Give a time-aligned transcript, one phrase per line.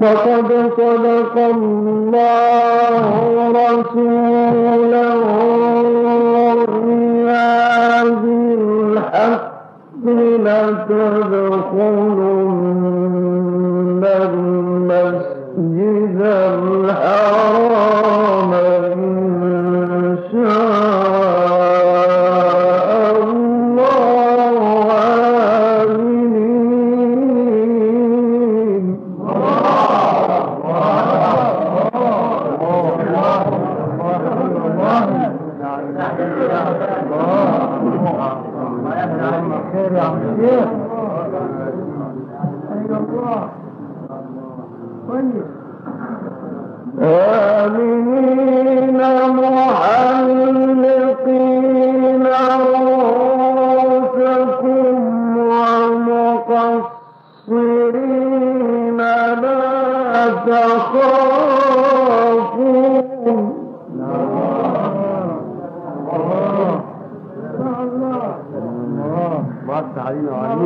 [0.00, 3.02] فقد صدق الله
[3.50, 5.14] رسوله
[6.52, 7.50] الرؤيا
[8.04, 9.42] بالحق
[10.06, 11.70] لتدخلوا
[70.10, 70.60] ありのあり。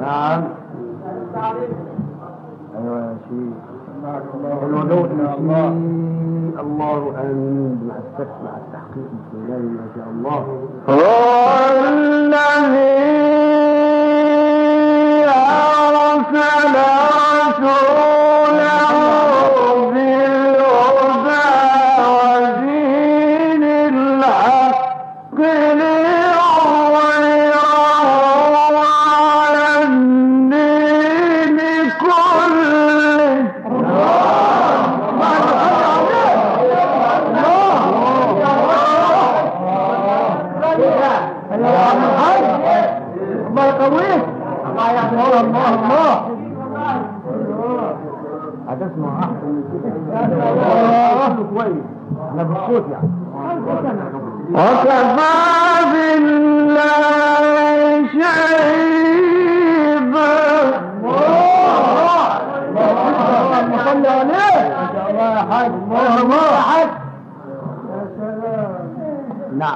[0.00, 0.42] نعم.
[2.78, 3.58] أيوه يا شيخ.
[4.64, 5.68] الولود الله
[6.60, 7.74] الله أمين.
[7.88, 10.40] مع الفتح مع التحقيق بسم الله ما شاء الله.
[10.88, 11.04] هو
[11.88, 13.00] الذي
[15.28, 16.74] أرسل
[17.60, 18.10] رسوله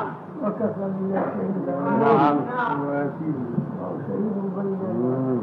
[0.04, 0.14] نعم.
[0.40, 0.52] نعم.
[0.52, 1.74] وكفى بالله شهيدا.
[1.80, 2.36] نعم.
[2.80, 3.36] وشهيد
[4.56, 5.42] بين نعم.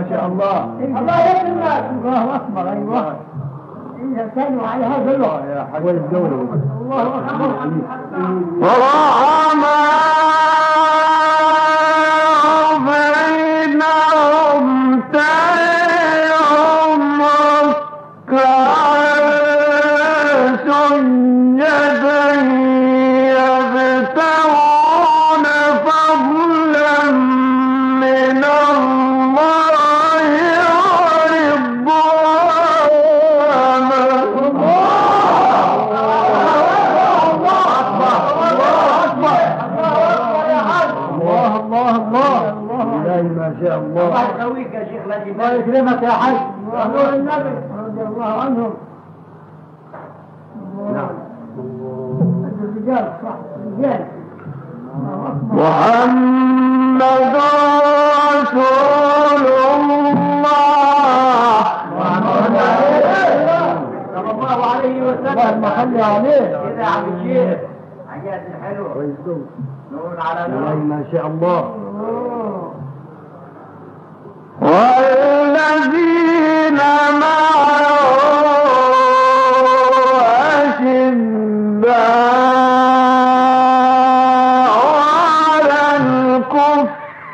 [0.00, 0.64] ما شاء الله.
[0.80, 3.16] الله يكرم الناس الله أكبر أيوه.
[4.12, 6.46] إذا كانوا على هذا اللغة والدولة
[6.80, 7.50] الله أكبر.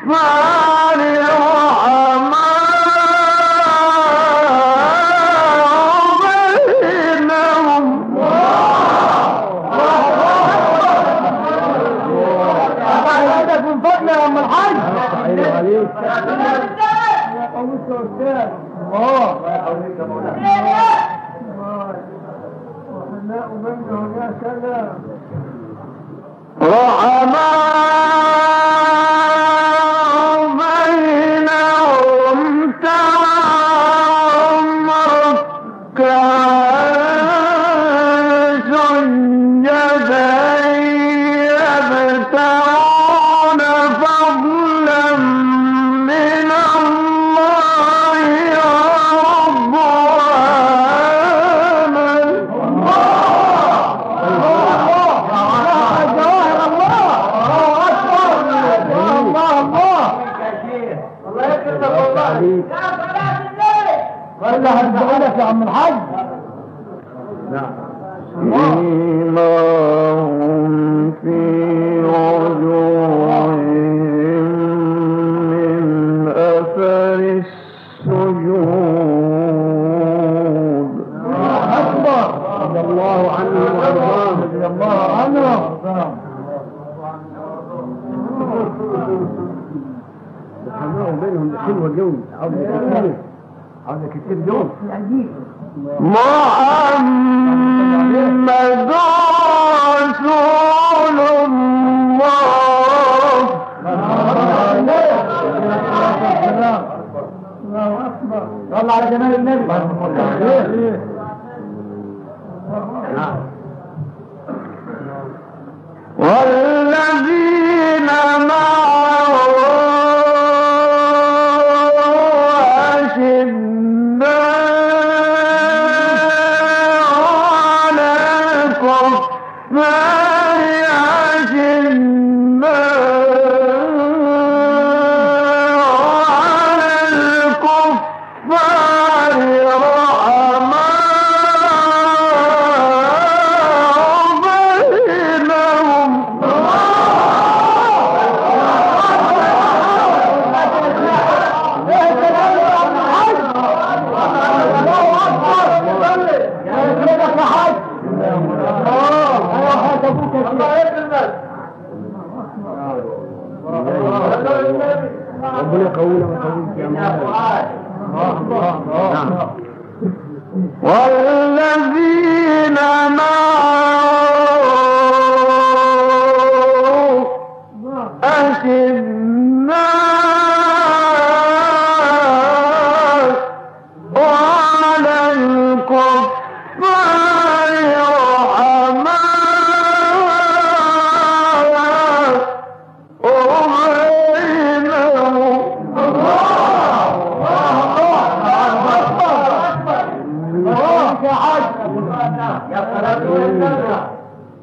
[0.04, 1.75] Mario.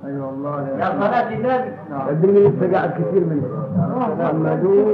[0.06, 0.76] أيوه والله يا
[1.90, 2.10] نعم.
[2.10, 3.48] الدنيا لسه قاعد كثير منه.
[4.20, 4.86] محمدون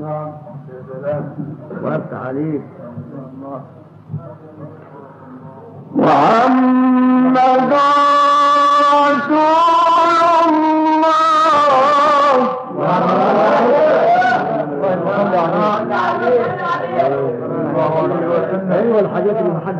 [0.00, 0.32] نعم.
[2.12, 2.62] عليك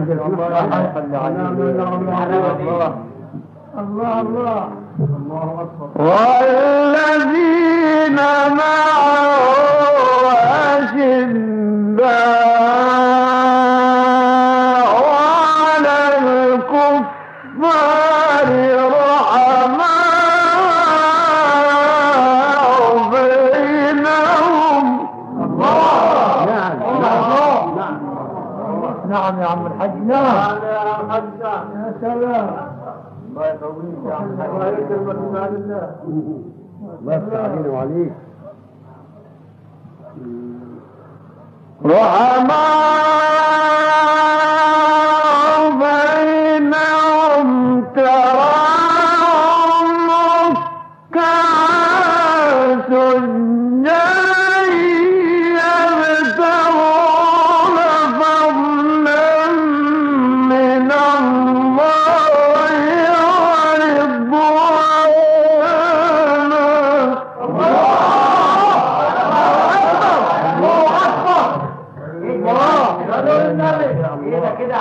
[0.00, 0.46] يسجل الله
[3.78, 4.68] الله الله
[5.96, 8.16] والذين
[8.56, 9.23] معه
[37.00, 38.12] الله يفتح علينا وعليك.
[41.84, 42.63] رحمة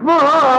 [0.00, 0.53] Morou!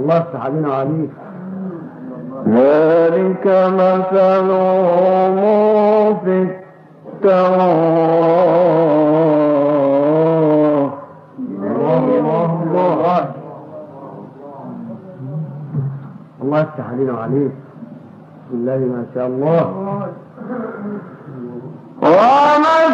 [0.03, 0.23] الله
[2.47, 3.45] ذلك
[3.79, 5.35] مثلهم
[6.23, 6.35] في
[7.07, 8.18] التوراة.
[16.99, 19.61] التعليل عليه بسم الله ما شاء الله.
[22.01, 22.88] ومن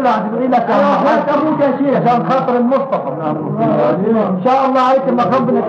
[0.00, 1.94] الحاج كله هتدعي لك يا أبوك يا شيخ.
[1.96, 3.10] عشان خاطر المصطفى.
[4.06, 5.60] إن شاء الله عليك ما ربنا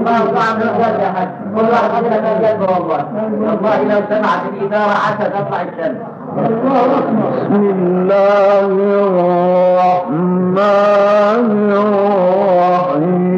[1.01, 1.29] يا حاج.
[1.55, 1.91] كل واحد
[2.61, 3.01] والله.
[3.41, 6.05] والله لو سمعت الإدارة حتى تطلع الجنة.
[6.37, 8.67] بسم الله
[9.81, 10.61] الرحمن
[11.71, 13.31] الرحيم.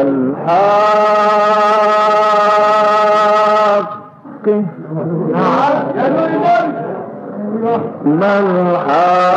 [0.00, 1.45] الحق
[8.25, 9.34] الحق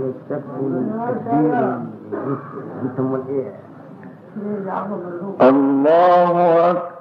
[0.10, 1.78] يستقبلوا التكبير
[2.84, 3.54] أنتم والايه
[5.42, 7.01] الله أكبر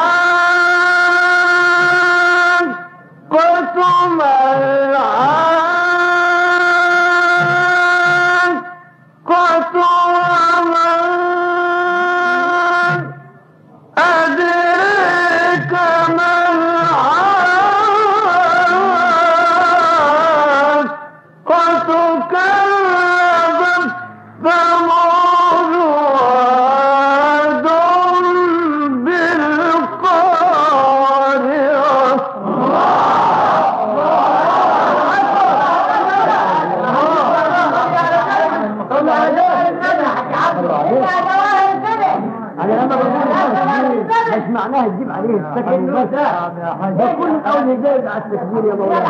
[45.55, 46.07] بس
[46.97, 49.05] ده كل قول زائد على التكبير يا مولانا.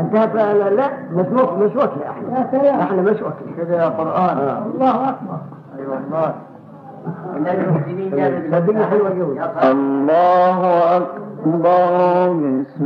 [0.00, 4.38] انت لا لا مش مش وكل إحنا إحنا مش وكل كده يا قرآن.
[4.74, 5.38] الله أكبر.
[5.78, 5.98] أيوه
[8.86, 9.40] حلوة قوي
[9.70, 11.20] الله أكبر.
[12.32, 12.84] بسم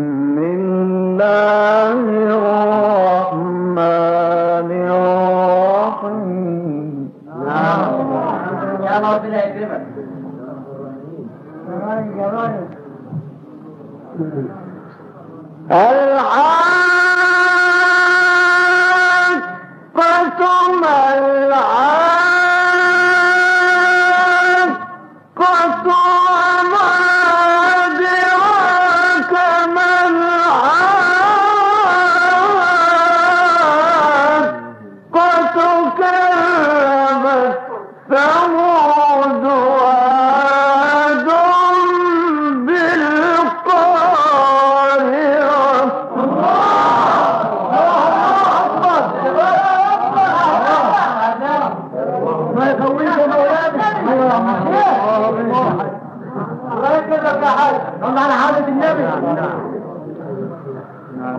[59.14, 59.84] حاجة النبي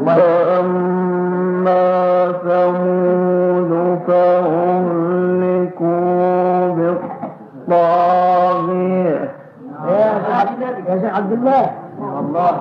[0.05, 1.83] فأما
[2.43, 3.71] ثمود
[4.07, 5.95] فأهلكوا
[7.67, 9.31] بالطاغية
[10.87, 11.63] يا شيخ عبد الله.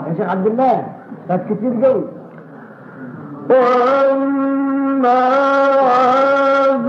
[0.08, 0.86] يا شيخ عبد الله.
[1.28, 2.04] كانت كتير قوي.
[3.50, 5.20] وأما
[5.80, 6.88] عاد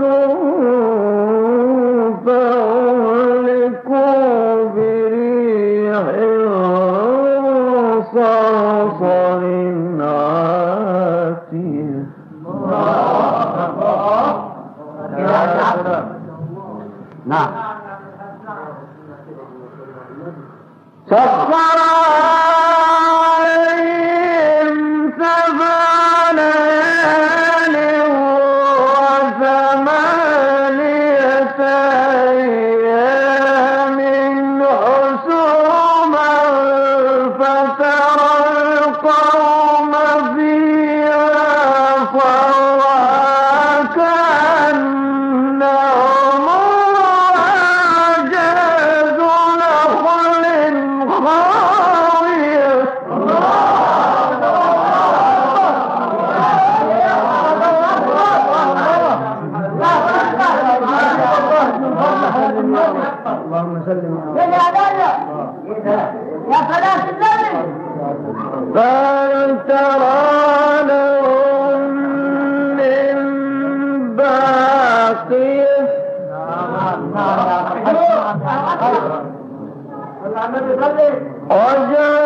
[81.50, 82.25] وجاء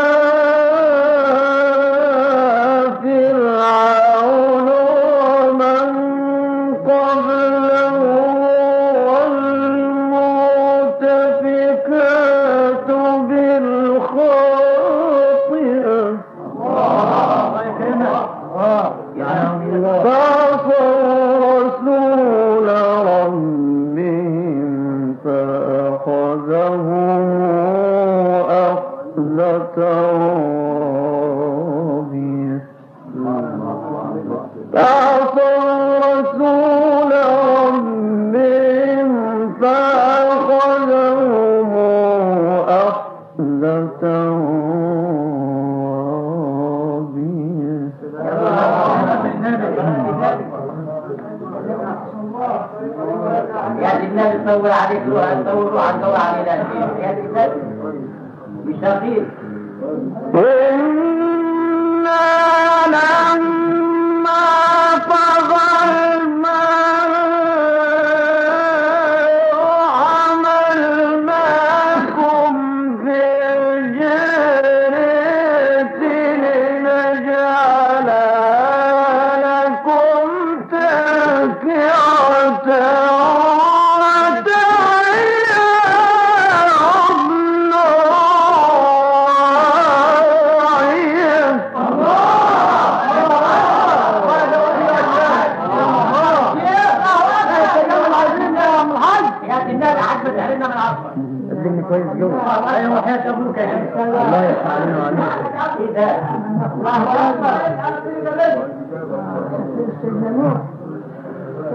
[101.91, 102.07] كويس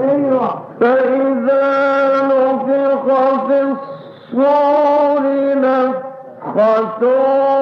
[0.01, 1.63] أيوه فإذا
[2.25, 3.05] نفخ
[3.47, 5.23] في الصور
[5.63, 7.54] صيحة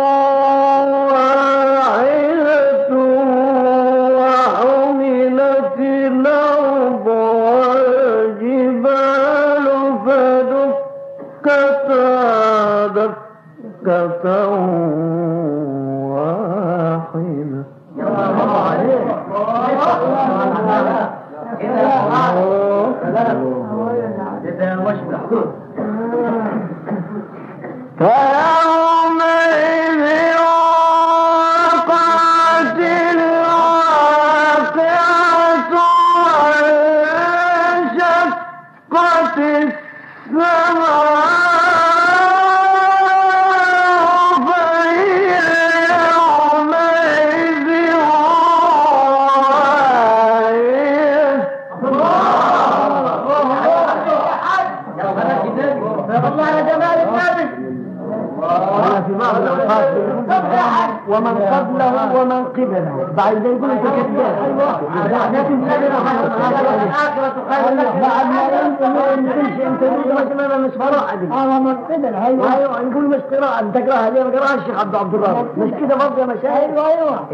[73.74, 77.28] تقراها دي قراها الشيخ عبد عبد الرازق مش كده برضه يا مشايخ؟ أيوه أيوه.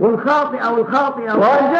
[0.00, 1.34] والخاطئة والخاطئة.
[1.36, 1.72] وجاء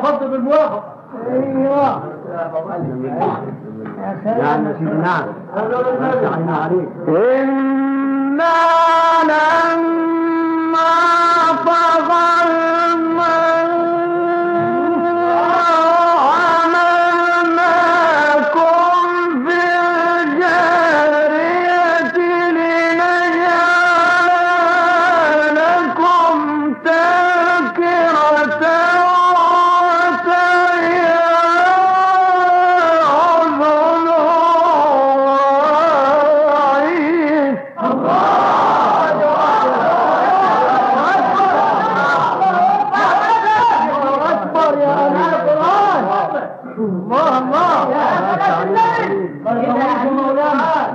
[0.00, 0.82] تتفضل بالموافقة.
[1.32, 2.02] أيوه.
[4.26, 4.64] يا نعم
[5.02, 5.24] نعم
[6.22, 6.88] نعم عليك.
[7.08, 8.56] إنا
[9.24, 10.90] لما
[11.66, 12.39] طغى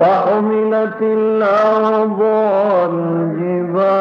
[0.00, 2.20] فحملت الأرض
[3.40, 3.96] والجبال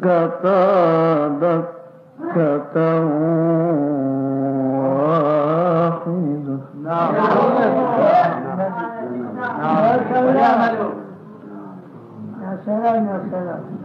[0.00, 0.58] فدكتا
[1.28, 2.76] دكة
[12.96, 13.78] يا سلام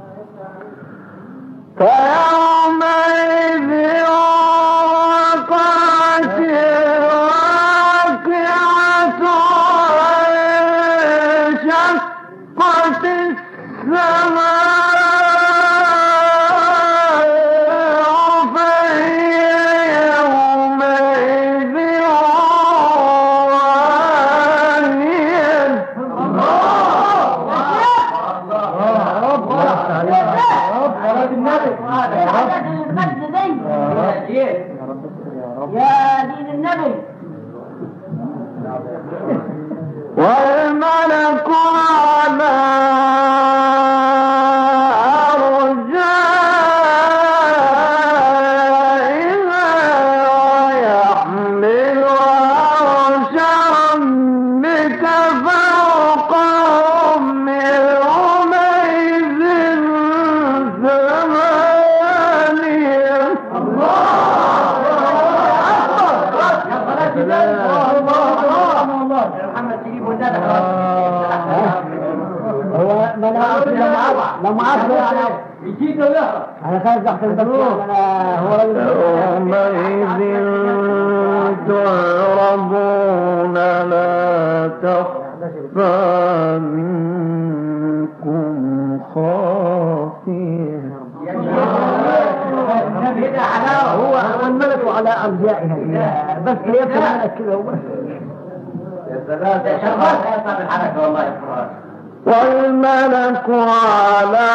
[74.44, 75.20] لو ما اصبر على
[75.64, 78.54] يجيك ويهرب أنا هو
[79.36, 80.20] يومئذ
[81.68, 83.54] تعرضون
[83.90, 88.54] لا تخفى منكم
[89.16, 90.84] خافيه
[93.96, 94.14] هو
[94.48, 97.72] الملك على ارجائها بس يبقى كذا هو
[99.10, 101.26] يا سلام يا شرف يا صاحب الحركه والله
[102.26, 104.50] والملك على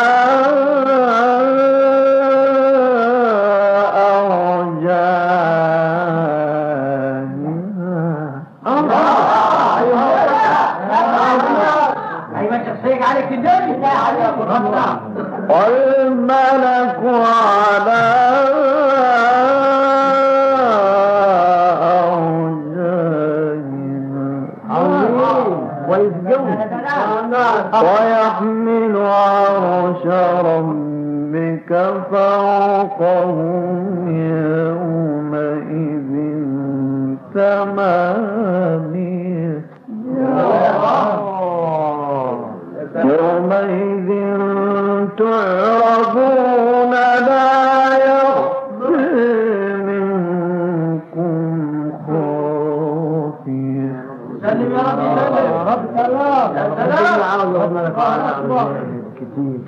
[59.17, 59.61] كتير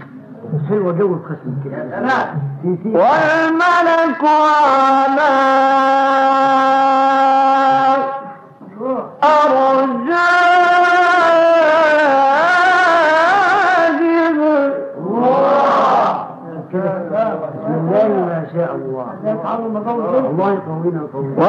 [0.54, 1.76] بس حلوة جو القسم كده.
[2.84, 5.30] والملك على
[16.72, 16.98] كده
[17.38, 19.06] بسم الله ما شاء الله.
[20.30, 21.46] الله يقوينا ويقوينا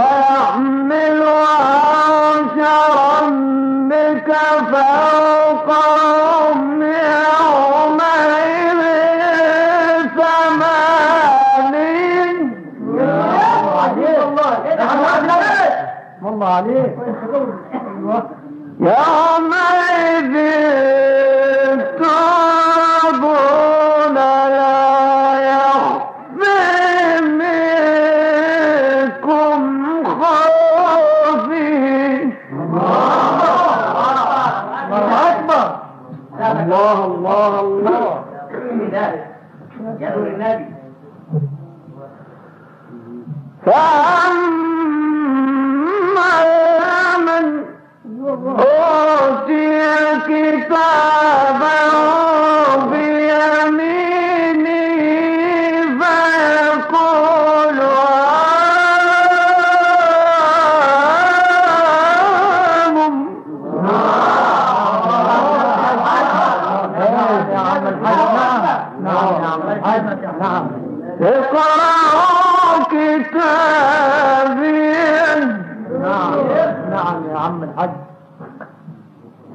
[77.41, 77.89] عم الحاج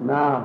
[0.06, 0.42] نعم.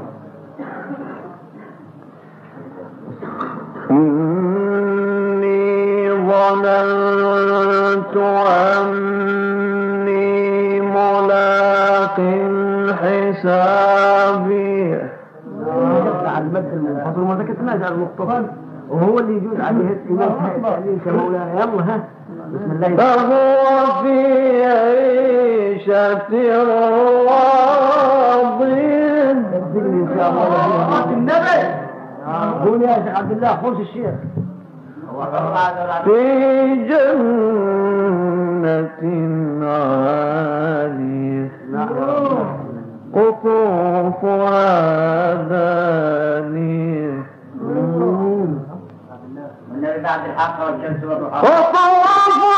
[4.82, 8.16] إني ظننت
[8.78, 12.18] أني ملاق
[13.02, 14.96] حسابي.
[16.26, 18.44] على المد المنفصل وما ذكرتناش على المختصر
[18.90, 22.04] وهو اللي يجوز عليه التعليم كمولانا يلا ها.
[22.54, 22.96] بسم الله.
[22.96, 24.18] فهو في
[25.90, 26.64] عيشة
[28.32, 31.62] راضية الدين إن شاء الله النبي.
[32.66, 34.14] قول يا عبد الله خوش الشيخ.
[36.04, 36.22] في
[36.90, 37.62] جنة
[39.68, 41.52] عالية
[43.16, 44.64] قطوفها
[45.34, 47.14] دانية
[51.32, 52.51] قطوفها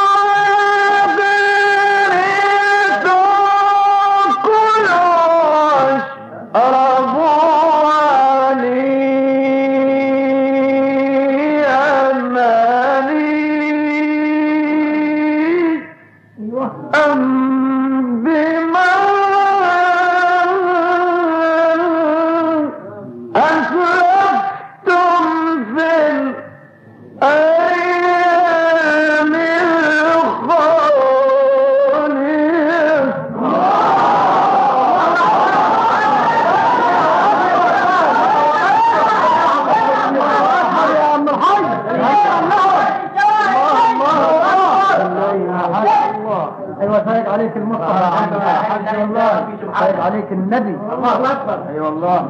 [47.33, 49.47] عليك المصطفى يا عم الحاج والله
[49.79, 50.77] سيد عليك النبي.
[50.93, 51.57] الله أكبر.
[51.69, 52.29] أي والله.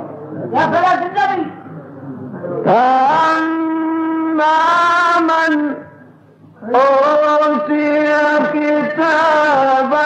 [0.53, 1.51] يا صلاة النبي.
[2.65, 4.55] فأما
[5.19, 5.73] من
[6.75, 8.03] أوتي
[8.53, 10.03] كتابه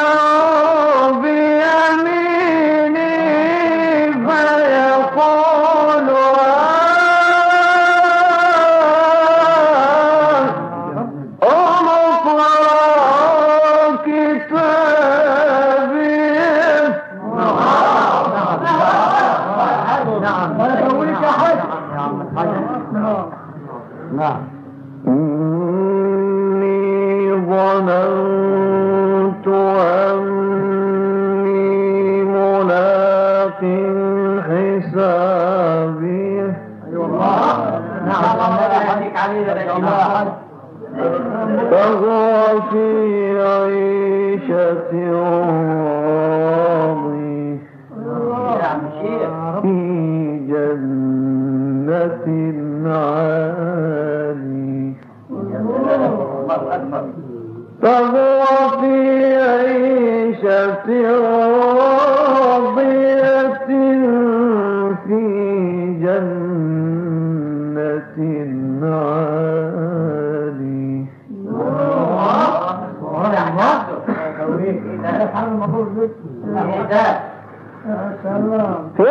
[78.97, 79.03] في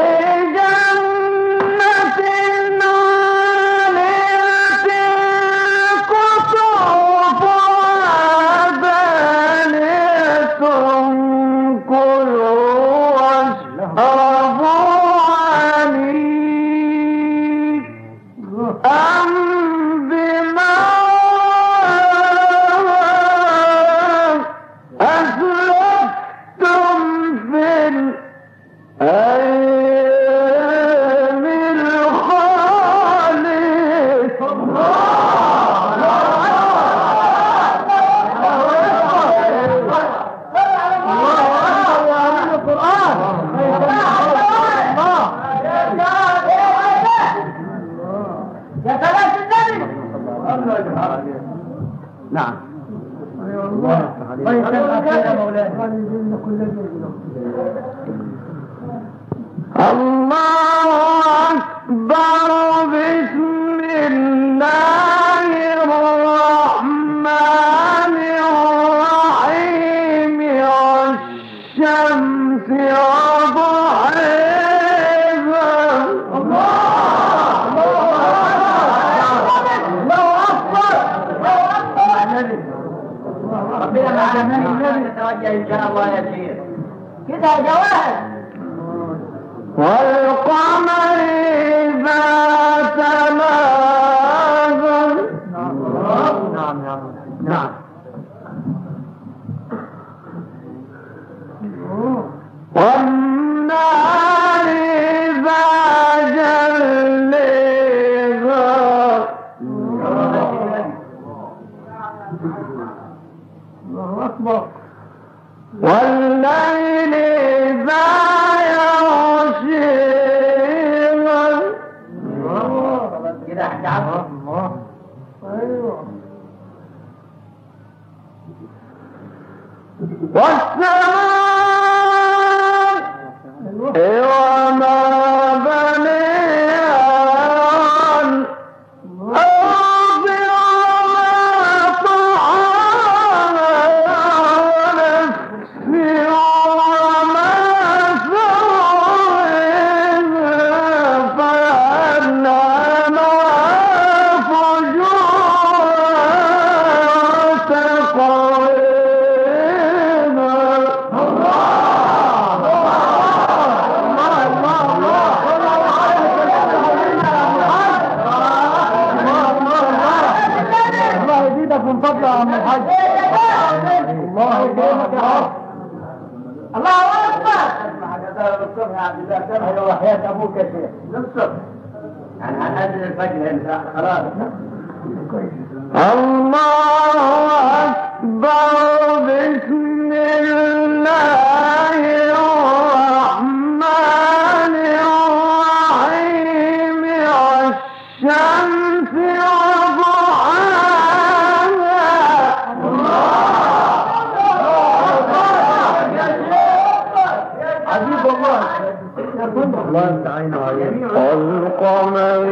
[211.15, 212.45] والقمر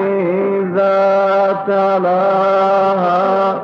[0.61, 3.64] إذا تلاها